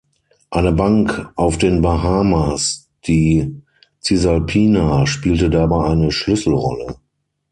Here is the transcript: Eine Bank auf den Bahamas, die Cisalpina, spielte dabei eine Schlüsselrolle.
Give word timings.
Eine 0.49 0.71
Bank 0.71 1.31
auf 1.35 1.59
den 1.59 1.83
Bahamas, 1.83 2.89
die 3.05 3.61
Cisalpina, 4.03 5.05
spielte 5.05 5.51
dabei 5.51 5.85
eine 5.91 6.11
Schlüsselrolle. 6.11 6.95